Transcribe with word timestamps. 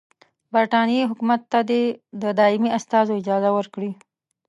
برټانیې 0.53 1.09
حکومت 1.11 1.41
ته 1.51 1.59
دي 1.69 1.83
د 2.21 2.23
دایمي 2.39 2.69
استازو 2.77 3.11
اجازه 3.21 3.49
ورکړي. 3.57 3.91